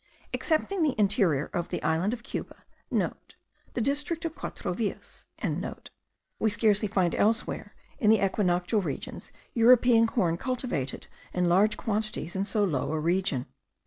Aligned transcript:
Excepting 0.33 0.81
the 0.81 0.99
interior 0.99 1.51
of 1.53 1.69
the 1.69 1.83
island 1.83 2.11
of 2.11 2.23
Cuba,* 2.23 2.63
(* 2.75 2.89
The 2.91 3.13
district 3.81 4.25
of 4.25 4.33
Quatro 4.33 4.73
Villas.) 4.73 5.27
we 6.39 6.49
scarcely 6.49 6.87
find 6.87 7.13
elsewhere 7.13 7.75
in 7.99 8.09
the 8.09 8.17
equinoctial 8.25 8.81
regions 8.81 9.31
European 9.53 10.07
corn 10.07 10.37
cultivated 10.37 11.05
in 11.35 11.47
large 11.47 11.77
quantities 11.77 12.35
in 12.35 12.45
so 12.45 12.63
low 12.63 12.91
a 12.91 12.99
region. 12.99 13.45